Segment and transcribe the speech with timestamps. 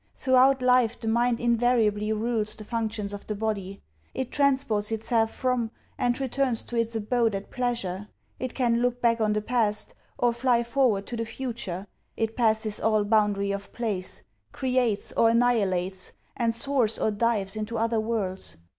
[0.15, 3.83] Throughout life, the mind invariably rules the functions of the body.
[4.15, 8.07] It transports itself from, and returns to its abode at pleasure;
[8.39, 11.85] it can look back on the past, or fly forward to the future;
[12.17, 17.99] it passes all boundary of place; creates or annihilates; and soars or dives into other
[17.99, 18.57] worlds.